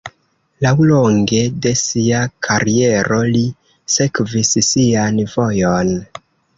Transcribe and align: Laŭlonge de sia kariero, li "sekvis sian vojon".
Laŭlonge 0.65 1.41
de 1.65 1.73
sia 1.83 2.23
kariero, 2.49 3.21
li 3.37 3.45
"sekvis 4.01 4.59
sian 4.73 5.25
vojon". 5.39 5.99